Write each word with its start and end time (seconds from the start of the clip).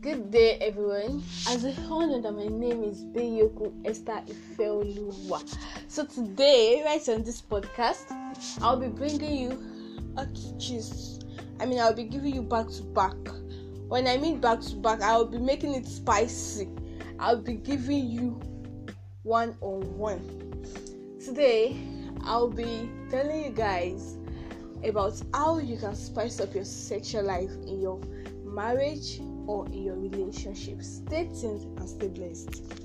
Good 0.00 0.30
day, 0.30 0.58
everyone. 0.60 1.24
As 1.48 1.64
a 1.64 1.72
know 1.88 2.22
that 2.22 2.30
my 2.30 2.46
name 2.46 2.84
is 2.84 3.02
Beyoku 3.02 3.72
Esther 3.84 4.22
Ifeoluwa. 4.28 5.42
So 5.88 6.04
today, 6.04 6.82
right 6.84 7.08
on 7.08 7.24
this 7.24 7.42
podcast, 7.42 8.04
I'll 8.62 8.78
be 8.78 8.86
bringing 8.86 9.36
you 9.36 9.60
a 10.16 10.24
gist. 10.56 11.26
I 11.58 11.66
mean, 11.66 11.80
I'll 11.80 11.94
be 11.94 12.04
giving 12.04 12.32
you 12.32 12.42
back 12.42 12.68
to 12.68 12.82
back. 12.84 13.16
When 13.88 14.06
I 14.06 14.18
mean 14.18 14.40
back 14.40 14.60
to 14.60 14.76
back, 14.76 15.02
I'll 15.02 15.26
be 15.26 15.38
making 15.38 15.74
it 15.74 15.84
spicy. 15.84 16.68
I'll 17.18 17.42
be 17.42 17.54
giving 17.54 18.08
you 18.08 18.38
one 19.24 19.56
on 19.60 19.80
one. 19.98 20.22
Today, 21.18 21.76
I'll 22.22 22.50
be 22.50 22.88
telling 23.10 23.46
you 23.46 23.50
guys 23.50 24.16
about 24.84 25.20
how 25.34 25.58
you 25.58 25.76
can 25.76 25.96
spice 25.96 26.38
up 26.38 26.54
your 26.54 26.64
sexual 26.64 27.24
life 27.24 27.50
in 27.66 27.80
your 27.80 28.00
marriage 28.54 29.20
or 29.46 29.66
in 29.66 29.84
your 29.84 29.96
relationship. 29.96 30.82
Stay 30.82 31.28
tuned 31.40 31.78
and 31.78 31.88
stay 31.88 32.08
blessed. 32.08 32.77